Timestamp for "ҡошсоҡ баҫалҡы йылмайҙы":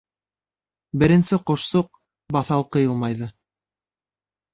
1.49-3.29